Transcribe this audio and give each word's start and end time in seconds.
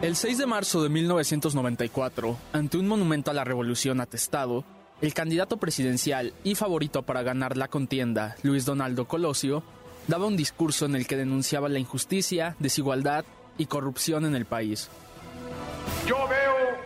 El 0.00 0.14
6 0.14 0.38
de 0.38 0.46
marzo 0.46 0.80
de 0.80 0.90
1994, 0.90 2.38
ante 2.52 2.78
un 2.78 2.86
monumento 2.86 3.32
a 3.32 3.34
la 3.34 3.42
revolución 3.42 4.00
atestado, 4.00 4.64
el 5.00 5.12
candidato 5.12 5.56
presidencial 5.56 6.34
y 6.44 6.54
favorito 6.54 7.02
para 7.02 7.24
ganar 7.24 7.56
la 7.56 7.66
contienda, 7.66 8.36
Luis 8.44 8.64
Donaldo 8.64 9.08
Colosio, 9.08 9.64
daba 10.06 10.26
un 10.26 10.36
discurso 10.36 10.86
en 10.86 10.94
el 10.94 11.08
que 11.08 11.16
denunciaba 11.16 11.68
la 11.68 11.80
injusticia, 11.80 12.54
desigualdad 12.60 13.24
y 13.58 13.66
corrupción 13.66 14.24
en 14.24 14.36
el 14.36 14.44
país. 14.44 14.88
Yo 16.06 16.28
veo 16.28 16.78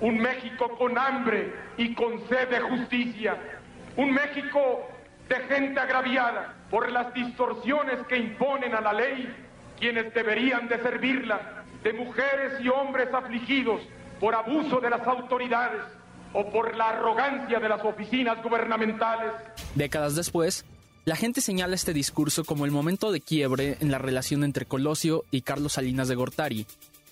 un 0.00 0.18
México 0.18 0.70
con 0.78 0.96
hambre 0.96 1.52
y 1.76 1.94
con 1.94 2.26
sed 2.30 2.48
de 2.48 2.60
justicia, 2.60 3.36
un 3.98 4.10
México 4.10 4.88
de 5.28 5.36
gente 5.54 5.80
agraviada 5.80 6.54
por 6.70 6.90
las 6.90 7.12
distorsiones 7.12 8.06
que 8.08 8.16
imponen 8.16 8.74
a 8.74 8.80
la 8.80 8.94
ley 8.94 9.28
quienes 9.78 10.14
deberían 10.14 10.66
de 10.66 10.80
servirla, 10.80 11.63
de 11.84 11.92
mujeres 11.92 12.60
y 12.60 12.68
hombres 12.68 13.12
afligidos 13.12 13.82
por 14.18 14.34
abuso 14.34 14.80
de 14.80 14.90
las 14.90 15.06
autoridades 15.06 15.82
o 16.32 16.50
por 16.50 16.74
la 16.74 16.88
arrogancia 16.88 17.60
de 17.60 17.68
las 17.68 17.84
oficinas 17.84 18.42
gubernamentales. 18.42 19.32
Décadas 19.74 20.16
después, 20.16 20.64
la 21.04 21.14
gente 21.14 21.42
señala 21.42 21.74
este 21.74 21.92
discurso 21.92 22.44
como 22.44 22.64
el 22.64 22.70
momento 22.70 23.12
de 23.12 23.20
quiebre 23.20 23.76
en 23.80 23.90
la 23.90 23.98
relación 23.98 24.42
entre 24.42 24.64
Colosio 24.64 25.24
y 25.30 25.42
Carlos 25.42 25.74
Salinas 25.74 26.08
de 26.08 26.14
Gortari, 26.14 26.66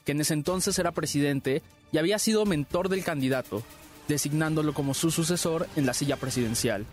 que 0.04 0.12
en 0.12 0.22
ese 0.22 0.32
entonces 0.34 0.78
era 0.78 0.90
presidente 0.92 1.62
y 1.92 1.98
había 1.98 2.18
sido 2.18 2.46
mentor 2.46 2.88
del 2.88 3.04
candidato, 3.04 3.62
designándolo 4.08 4.72
como 4.72 4.94
su 4.94 5.10
sucesor 5.10 5.68
en 5.76 5.84
la 5.84 5.92
silla 5.92 6.16
presidencial. 6.16 6.86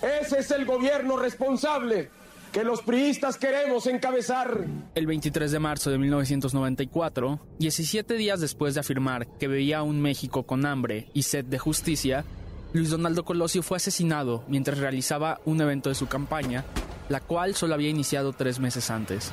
Ese 0.00 0.38
es 0.38 0.50
el 0.50 0.64
gobierno 0.64 1.18
responsable 1.18 2.10
que 2.52 2.64
los 2.64 2.82
priistas 2.82 3.36
queremos 3.36 3.86
encabezar. 3.86 4.66
El 4.94 5.06
23 5.06 5.50
de 5.50 5.58
marzo 5.58 5.90
de 5.90 5.98
1994, 5.98 7.40
17 7.58 8.14
días 8.14 8.40
después 8.40 8.74
de 8.74 8.80
afirmar 8.80 9.26
que 9.38 9.48
veía 9.48 9.78
a 9.78 9.82
un 9.82 10.00
México 10.00 10.44
con 10.44 10.66
hambre 10.66 11.08
y 11.14 11.22
sed 11.22 11.44
de 11.44 11.58
justicia, 11.58 12.24
Luis 12.72 12.90
Donaldo 12.90 13.24
Colosio 13.24 13.62
fue 13.62 13.76
asesinado 13.76 14.44
mientras 14.48 14.78
realizaba 14.78 15.40
un 15.44 15.60
evento 15.60 15.88
de 15.88 15.94
su 15.94 16.06
campaña, 16.06 16.64
la 17.08 17.20
cual 17.20 17.54
solo 17.54 17.74
había 17.74 17.90
iniciado 17.90 18.32
tres 18.32 18.58
meses 18.58 18.90
antes. 18.90 19.32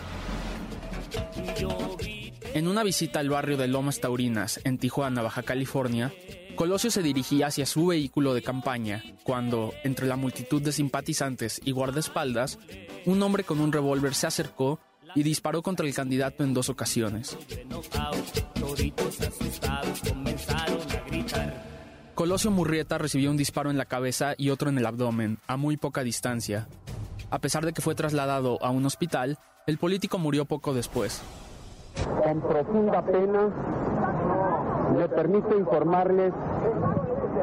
En 2.53 2.67
una 2.67 2.83
visita 2.83 3.19
al 3.19 3.29
barrio 3.29 3.57
de 3.57 3.67
Lomas 3.67 4.00
Taurinas, 4.00 4.61
en 4.63 4.77
Tijuana, 4.77 5.22
Baja 5.22 5.44
California, 5.44 6.13
Colosio 6.55 6.89
se 6.89 7.03
dirigía 7.03 7.47
hacia 7.47 7.66
su 7.66 7.88
vehículo 7.88 8.33
de 8.33 8.41
campaña 8.41 9.03
cuando, 9.26 9.73
entre 9.84 10.06
la 10.06 10.18
multitud 10.18 10.62
de 10.62 10.72
simpatizantes 10.72 11.59
y 11.66 11.72
guardaespaldas, 11.72 12.59
un 13.08 13.23
hombre 13.23 13.44
con 13.44 13.59
un 13.59 13.73
revólver 13.73 14.14
se 14.14 14.28
acercó 14.28 14.80
y 15.16 15.23
disparó 15.23 15.64
contra 15.64 15.88
el 15.88 15.95
candidato 15.95 16.44
en 16.44 16.54
dos 16.54 16.70
ocasiones. 16.70 17.36
Colosio 22.14 22.52
Murrieta 22.52 23.00
recibió 23.00 23.31
un 23.31 23.38
disparo 23.38 23.72
en 23.72 23.80
la 23.80 23.86
cabeza 23.86 24.36
y 24.38 24.52
otro 24.52 24.70
en 24.70 24.78
el 24.78 24.86
abdomen, 24.86 25.40
a 25.48 25.58
muy 25.58 25.76
poca 25.76 26.03
distancia. 26.03 26.68
A 27.31 27.40
pesar 27.40 27.66
de 27.66 27.73
que 27.73 27.81
fue 27.81 27.96
trasladado 27.96 28.64
a 28.64 28.70
un 28.70 28.86
hospital, 28.86 29.40
el 29.66 29.80
político 29.80 30.20
murió 30.20 30.46
poco 30.46 30.76
después. 30.76 31.23
Con 32.23 32.42
profunda 32.42 33.03
pena, 33.03 33.50
me 34.96 35.09
permito 35.09 35.58
informarles 35.58 36.31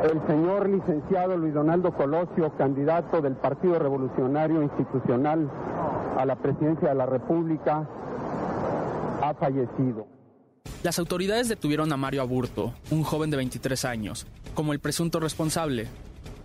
el 0.03 0.20
señor 0.27 0.69
licenciado 0.69 1.36
Luis 1.36 1.55
Donaldo 1.55 1.92
Colosio, 1.92 2.53
candidato 2.56 3.20
del 3.20 3.36
Partido 3.36 3.78
Revolucionario 3.78 4.62
Institucional 4.62 5.48
a 6.19 6.25
la 6.27 6.36
presidencia 6.36 6.89
de 6.89 6.95
la 6.95 7.06
República, 7.06 7.89
ha 9.23 9.34
fallecido. 9.34 10.06
Las 10.83 10.98
autoridades 10.98 11.48
detuvieron 11.48 11.92
a 11.92 11.97
Mario 11.97 12.23
Aburto, 12.23 12.73
un 12.91 13.05
joven 13.05 13.30
de 13.30 13.36
23 13.36 13.84
años, 13.84 14.27
como 14.55 14.73
el 14.73 14.80
presunto 14.80 15.20
responsable. 15.20 15.86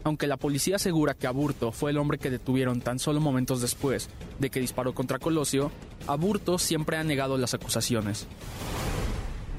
Aunque 0.03 0.27
la 0.27 0.37
policía 0.37 0.75
asegura 0.75 1.15
que 1.15 1.27
Aburto 1.27 1.71
fue 1.71 1.91
el 1.91 1.97
hombre 1.97 2.19
que 2.19 2.29
detuvieron 2.29 2.81
tan 2.81 2.99
solo 2.99 3.19
momentos 3.19 3.61
después 3.61 4.09
de 4.39 4.49
que 4.51 4.59
disparó 4.59 4.93
contra 4.93 5.17
Colosio, 5.17 5.71
Aburto 6.05 6.59
siempre 6.59 6.97
ha 6.97 7.03
negado 7.03 7.37
las 7.37 7.55
acusaciones. 7.55 8.27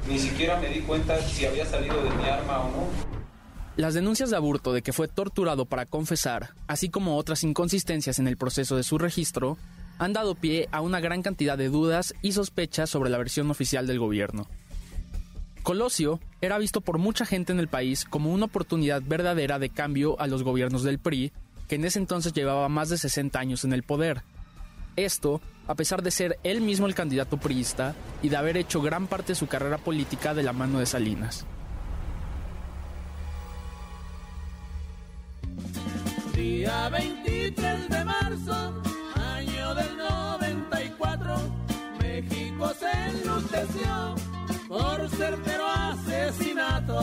Ni 0.09 0.19
siquiera 0.19 0.59
me 0.59 0.69
di 0.69 0.81
cuenta 0.81 1.19
si 1.19 1.45
había 1.45 1.67
salido 1.67 1.97
de 2.03 2.11
mi 2.11 2.25
arma 2.25 2.61
o 2.61 2.71
no. 2.71 3.08
Las 3.79 3.95
denuncias 3.95 4.31
de 4.31 4.37
Aburto 4.37 4.73
de 4.73 4.83
que 4.83 4.93
fue 4.93 5.07
torturado 5.07 5.65
para 5.65 5.87
confesar, 5.87 6.51
así 6.67 6.89
como 6.89 7.17
otras 7.17 7.45
inconsistencias 7.45 8.19
en 8.19 8.27
el 8.27 8.37
proceso 8.37 8.77
de 8.77 8.83
su 8.83 8.99
registro, 8.99 9.57
han 10.01 10.13
dado 10.13 10.35
pie 10.35 10.69
a 10.73 10.81
una 10.81 10.99
gran 10.99 11.23
cantidad 11.23 11.57
de 11.57 11.69
dudas 11.69 12.13
y 12.21 12.33
sospechas 12.33 12.91
sobre 12.91 13.09
la 13.09 13.19
versión 13.19 13.53
oficial 13.53 13.87
del 13.87 14.01
gobierno. 14.01 14.49
Colosio 15.63 16.19
era 16.41 16.59
visto 16.59 16.81
por 16.81 16.99
mucha 16.99 17.25
gente 17.25 17.53
en 17.53 17.61
el 17.61 17.69
país 17.69 18.05
como 18.05 18.33
una 18.33 18.47
oportunidad 18.47 19.01
verdadera 19.01 19.61
de 19.61 19.71
cambio 19.71 20.21
a 20.21 20.27
los 20.27 20.43
gobiernos 20.43 20.83
del 20.83 20.99
PRI, 20.99 21.31
que 21.69 21.77
en 21.77 21.85
ese 21.85 22.01
entonces 22.01 22.33
llevaba 22.33 22.69
más 22.69 22.89
de 22.89 22.99
60 22.99 23.39
años 23.39 23.63
en 23.63 23.73
el 23.73 23.85
poder. 23.85 24.25
Esto, 24.97 25.41
a 25.69 25.77
pesar 25.77 26.03
de 26.03 26.11
ser 26.11 26.41
él 26.43 26.63
mismo 26.63 26.89
el 26.89 26.97
candidato 26.97 27.37
priista 27.37 27.95
y 28.23 28.29
de 28.29 28.39
haber 28.39 28.57
hecho 28.57 28.83
gran 28.83 29.07
parte 29.07 29.35
de 29.35 29.39
su 29.39 29.47
carrera 29.47 29.79
política 29.79 30.35
de 30.35 30.43
la 30.43 30.53
mano 30.53 30.81
de 30.81 30.87
Salinas. 30.87 31.47
Día 36.39 36.89
23 36.89 37.89
de 37.89 38.05
marzo, 38.05 38.83
año 39.17 39.75
del 39.75 39.97
94, 39.99 41.37
México 42.01 42.73
se 42.79 42.93
enluteció 42.93 44.15
por 44.69 45.09
certero 45.11 45.67
asesinato. 45.67 46.95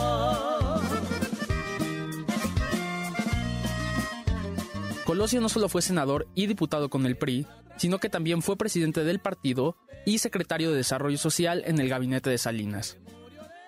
Colosio 5.04 5.42
no 5.42 5.50
solo 5.50 5.68
fue 5.68 5.82
senador 5.82 6.26
y 6.34 6.46
diputado 6.46 6.88
con 6.88 7.04
el 7.04 7.18
PRI, 7.18 7.46
sino 7.76 7.98
que 7.98 8.08
también 8.08 8.40
fue 8.40 8.56
presidente 8.56 9.04
del 9.04 9.18
partido 9.18 9.76
y 10.06 10.16
secretario 10.16 10.70
de 10.70 10.78
Desarrollo 10.78 11.18
Social 11.18 11.62
en 11.66 11.78
el 11.78 11.90
gabinete 11.90 12.30
de 12.30 12.38
Salinas. 12.38 12.96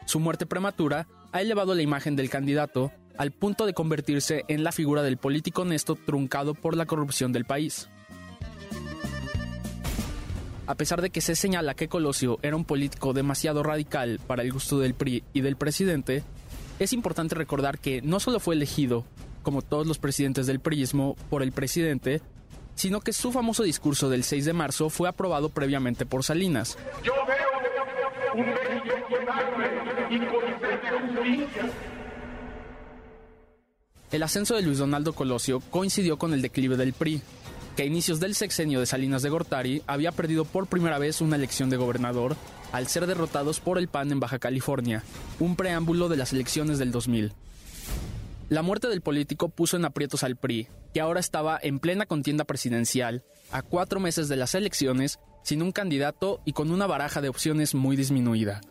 Su 0.07 0.19
muerte 0.19 0.47
prematura 0.47 1.09
ha 1.33 1.43
elevado 1.43 1.75
la 1.75 1.83
imagen 1.83 2.17
del 2.17 2.31
candidato 2.31 2.91
al 3.19 3.33
punto 3.33 3.67
de 3.67 3.75
convertirse 3.75 4.45
en 4.49 4.65
la 4.65 4.73
figura 4.73 5.03
del 5.03 5.19
político 5.19 5.63
honesto 5.63 5.97
truncado 5.97 6.55
por 6.55 6.77
la 6.77 6.87
corrupción 6.87 7.33
del 7.33 7.45
país. 7.45 7.89
A 10.67 10.75
pesar 10.77 11.03
de 11.03 11.11
que 11.11 11.21
se 11.21 11.35
señala 11.35 11.75
que 11.75 11.89
Colosio 11.89 12.39
era 12.43 12.55
un 12.55 12.65
político 12.65 13.13
demasiado 13.13 13.63
radical 13.63 14.21
para 14.27 14.43
el 14.43 14.53
gusto 14.53 14.79
del 14.79 14.95
PRI 14.95 15.25
y 15.33 15.41
del 15.41 15.57
presidente, 15.57 16.23
es 16.79 16.93
importante 16.93 17.35
recordar 17.35 17.79
que 17.79 18.03
no 18.03 18.21
solo 18.21 18.39
fue 18.39 18.55
elegido, 18.55 19.05
como 19.43 19.63
todos 19.63 19.87
los 19.87 19.99
presidentes 19.99 20.47
del 20.47 20.61
PRIismo, 20.61 21.17
por 21.31 21.43
el 21.43 21.53
presidente, 21.53 22.21
sino 22.75 23.01
que 23.01 23.13
su 23.13 23.33
famoso 23.33 23.65
discurso 23.65 24.09
del 24.11 24.23
6 24.23 24.45
de 24.45 24.53
marzo 24.53 24.91
fue 24.91 25.09
aprobado 25.09 25.49
previamente 25.49 26.07
por 26.07 26.23
Salinas. 26.23 26.79
Yo 27.03 27.15
veo 27.27 27.49
un. 28.35 28.79
El 34.11 34.23
ascenso 34.23 34.57
de 34.57 34.63
Luis 34.63 34.79
Donaldo 34.79 35.13
Colosio 35.13 35.61
coincidió 35.61 36.17
con 36.17 36.33
el 36.33 36.41
declive 36.41 36.79
del 36.79 36.95
PRI, 36.95 37.21
que 37.77 37.83
a 37.83 37.87
inicios 37.87 38.21
del 38.21 38.35
sexenio 38.35 38.81
de 38.81 38.87
Salinas 38.87 39.23
de 39.23 39.29
Gortari 39.29 39.83
había 39.87 40.13
perdido 40.13 40.47
por 40.47 40.67
primera 40.67 40.99
vez 40.99 41.21
una 41.21 41.37
elección 41.37 41.69
de 41.69 41.77
gobernador 41.77 42.35
al 42.73 42.87
ser 42.87 43.07
derrotados 43.07 43.61
por 43.61 43.77
el 43.77 43.89
PAN 43.89 44.11
en 44.11 44.19
Baja 44.19 44.39
California, 44.39 45.05
un 45.41 45.57
preámbulo 45.57 46.09
de 46.09 46.17
las 46.17 46.33
elecciones 46.33 46.79
del 46.79 46.91
2000. 46.91 47.35
La 48.49 48.63
muerte 48.63 48.89
del 48.89 49.03
político 49.03 49.51
puso 49.51 49.77
en 49.77 49.85
aprietos 49.85 50.25
al 50.25 50.37
PRI, 50.37 50.69
que 50.95 51.03
ahora 51.03 51.21
estaba 51.21 51.59
en 51.61 51.79
plena 51.79 52.07
contienda 52.07 52.45
presidencial, 52.45 53.25
a 53.53 53.61
cuatro 53.61 54.01
meses 54.01 54.29
de 54.29 54.37
las 54.37 54.55
elecciones, 54.55 55.19
sin 55.43 55.61
un 55.61 55.71
candidato 55.71 56.41
y 56.47 56.55
con 56.55 56.71
una 56.71 56.87
baraja 56.87 57.21
de 57.21 57.29
opciones 57.29 57.75
muy 57.75 57.95
disminuida. 57.95 58.63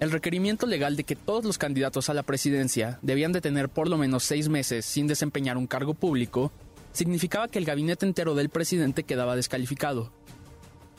El 0.00 0.10
requerimiento 0.10 0.66
legal 0.66 0.96
de 0.96 1.04
que 1.04 1.14
todos 1.14 1.44
los 1.44 1.58
candidatos 1.58 2.08
a 2.08 2.14
la 2.14 2.22
presidencia 2.22 2.98
debían 3.02 3.32
de 3.32 3.42
tener 3.42 3.68
por 3.68 3.86
lo 3.86 3.98
menos 3.98 4.24
seis 4.24 4.48
meses 4.48 4.86
sin 4.86 5.06
desempeñar 5.06 5.58
un 5.58 5.66
cargo 5.66 5.92
público 5.92 6.50
significaba 6.92 7.48
que 7.48 7.58
el 7.58 7.66
gabinete 7.66 8.06
entero 8.06 8.34
del 8.34 8.48
presidente 8.48 9.02
quedaba 9.02 9.36
descalificado. 9.36 10.10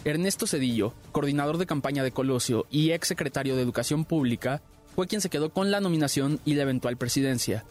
Ernesto 0.05 0.45
Cedillo, 0.45 0.93
coordinador 1.11 1.57
de 1.57 1.65
campaña 1.65 2.03
de 2.03 2.11
Colosio 2.11 2.67
y 2.69 2.91
ex 2.91 3.07
secretario 3.07 3.55
de 3.55 3.63
Educación 3.63 4.05
Pública, 4.05 4.61
fue 4.95 5.07
quien 5.07 5.21
se 5.21 5.29
quedó 5.31 5.49
con 5.49 5.71
la 5.71 5.79
nominación 5.79 6.39
y 6.45 6.53
la 6.53 6.63
eventual 6.63 6.95
presidencia. 6.97 7.65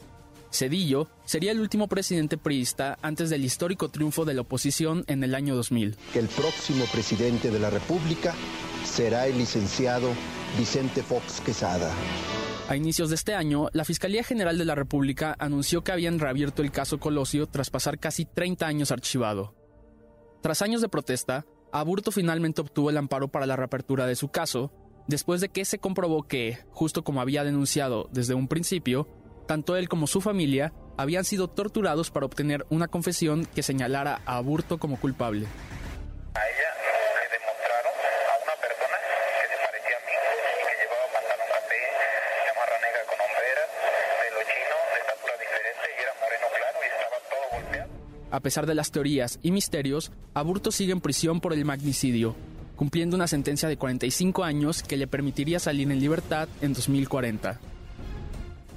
Cedillo 0.52 1.08
sería 1.24 1.52
el 1.52 1.60
último 1.60 1.86
presidente 1.86 2.38
priista 2.38 2.98
antes 3.02 3.30
del 3.30 3.44
histórico 3.44 3.88
triunfo 3.88 4.24
de 4.24 4.34
la 4.34 4.40
oposición 4.40 5.04
en 5.06 5.22
el 5.22 5.36
año 5.36 5.54
2000. 5.54 5.96
Que 6.12 6.18
el 6.18 6.26
próximo 6.26 6.84
presidente 6.86 7.52
de 7.52 7.60
la 7.60 7.70
República 7.70 8.34
será 8.84 9.28
el 9.28 9.38
licenciado 9.38 10.08
Vicente 10.58 11.02
Fox 11.02 11.40
Quesada. 11.40 11.90
A 12.68 12.76
inicios 12.76 13.08
de 13.08 13.16
este 13.16 13.34
año, 13.34 13.68
la 13.72 13.84
Fiscalía 13.84 14.22
General 14.22 14.56
de 14.56 14.64
la 14.64 14.74
República 14.74 15.34
anunció 15.38 15.82
que 15.82 15.92
habían 15.92 16.18
reabierto 16.18 16.62
el 16.62 16.70
caso 16.70 16.98
Colosio 16.98 17.46
tras 17.46 17.70
pasar 17.70 17.98
casi 17.98 18.24
30 18.24 18.66
años 18.66 18.90
archivado. 18.92 19.54
Tras 20.42 20.62
años 20.62 20.80
de 20.80 20.88
protesta, 20.88 21.46
Aburto 21.72 22.12
finalmente 22.12 22.60
obtuvo 22.60 22.90
el 22.90 22.96
amparo 22.96 23.28
para 23.28 23.46
la 23.46 23.56
reapertura 23.56 24.06
de 24.06 24.16
su 24.16 24.28
caso, 24.28 24.72
después 25.08 25.40
de 25.40 25.48
que 25.48 25.64
se 25.64 25.78
comprobó 25.78 26.24
que, 26.24 26.58
justo 26.70 27.02
como 27.02 27.20
había 27.20 27.44
denunciado 27.44 28.08
desde 28.12 28.34
un 28.34 28.48
principio, 28.48 29.08
tanto 29.46 29.76
él 29.76 29.88
como 29.88 30.06
su 30.06 30.20
familia 30.20 30.72
habían 30.96 31.24
sido 31.24 31.48
torturados 31.48 32.10
para 32.10 32.26
obtener 32.26 32.66
una 32.70 32.88
confesión 32.88 33.46
que 33.54 33.62
señalara 33.62 34.22
a 34.26 34.36
Aburto 34.36 34.78
como 34.78 35.00
culpable. 35.00 35.46
A 48.30 48.40
pesar 48.40 48.66
de 48.66 48.74
las 48.74 48.90
teorías 48.90 49.38
y 49.42 49.50
misterios, 49.50 50.12
Aburto 50.34 50.70
sigue 50.70 50.92
en 50.92 51.00
prisión 51.00 51.40
por 51.40 51.52
el 51.52 51.64
magnicidio, 51.64 52.36
cumpliendo 52.76 53.16
una 53.16 53.26
sentencia 53.26 53.68
de 53.68 53.76
45 53.76 54.44
años 54.44 54.82
que 54.82 54.96
le 54.96 55.08
permitiría 55.08 55.58
salir 55.58 55.90
en 55.90 56.00
libertad 56.00 56.48
en 56.60 56.72
2040. 56.72 57.58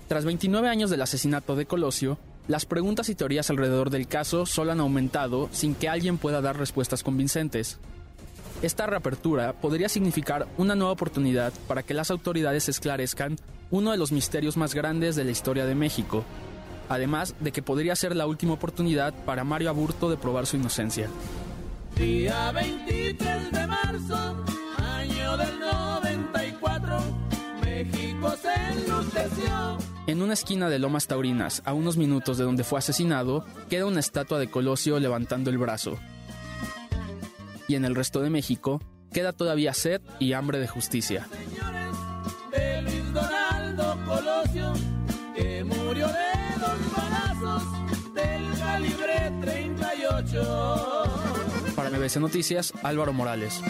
Tras 0.07 0.25
29 0.25 0.67
años 0.67 0.89
del 0.89 1.01
asesinato 1.01 1.55
de 1.55 1.65
Colosio, 1.65 2.17
las 2.47 2.65
preguntas 2.65 3.07
y 3.09 3.15
teorías 3.15 3.49
alrededor 3.49 3.89
del 3.89 4.07
caso 4.07 4.45
solo 4.45 4.71
han 4.71 4.81
aumentado 4.81 5.49
sin 5.51 5.75
que 5.75 5.87
alguien 5.87 6.17
pueda 6.17 6.41
dar 6.41 6.57
respuestas 6.57 7.03
convincentes. 7.03 7.79
Esta 8.61 8.85
reapertura 8.85 9.53
podría 9.53 9.87
significar 9.87 10.47
una 10.57 10.75
nueva 10.75 10.93
oportunidad 10.93 11.53
para 11.67 11.83
que 11.83 11.93
las 11.93 12.11
autoridades 12.11 12.67
esclarezcan 12.69 13.37
uno 13.71 13.91
de 13.91 13.97
los 13.97 14.11
misterios 14.11 14.57
más 14.57 14.73
grandes 14.73 15.15
de 15.15 15.23
la 15.23 15.31
historia 15.31 15.65
de 15.65 15.75
México, 15.75 16.25
además 16.89 17.35
de 17.39 17.51
que 17.51 17.61
podría 17.61 17.95
ser 17.95 18.15
la 18.15 18.27
última 18.27 18.53
oportunidad 18.53 19.13
para 19.25 19.43
Mario 19.43 19.69
Aburto 19.69 20.09
de 20.09 20.17
probar 20.17 20.45
su 20.45 20.57
inocencia. 20.57 21.09
Día 21.97 22.51
23 22.51 23.51
de 23.51 23.67
marzo, 23.67 24.45
año 24.77 25.37
del 25.37 25.59
94, 25.59 26.99
México 27.61 28.33
se 28.41 28.53
enluteció. 28.71 29.77
En 30.07 30.21
una 30.21 30.33
esquina 30.33 30.69
de 30.69 30.79
Lomas 30.79 31.07
Taurinas, 31.07 31.61
a 31.65 31.73
unos 31.73 31.95
minutos 31.97 32.37
de 32.37 32.43
donde 32.43 32.63
fue 32.63 32.79
asesinado, 32.79 33.45
queda 33.69 33.85
una 33.85 33.99
estatua 33.99 34.39
de 34.39 34.49
Colosio 34.49 34.99
levantando 34.99 35.49
el 35.49 35.57
brazo. 35.57 35.97
Y 37.67 37.75
en 37.75 37.85
el 37.85 37.95
resto 37.95 38.21
de 38.21 38.29
México, 38.29 38.81
queda 39.13 39.31
todavía 39.31 39.73
sed 39.73 40.01
y 40.19 40.33
hambre 40.33 40.59
de 40.59 40.67
justicia. 40.67 41.27
Señores, 41.31 41.95
de 42.51 42.81
Luis 42.81 43.13
Donaldo 43.13 43.97
Colosio, 44.05 44.73
que 45.35 45.63
murió 45.63 46.07
de 46.07 46.22
del 48.73 48.95
calibre 48.95 49.31
38. 49.41 51.03
Para 51.75 51.89
MBC 51.89 52.17
Noticias, 52.17 52.73
Álvaro 52.83 53.13
Morales. 53.13 53.61